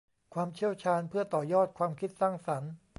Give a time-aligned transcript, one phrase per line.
[0.33, 2.71] ความเชี่ยวชาญเพื่อต่อยอดความคิดสร้างสรรค์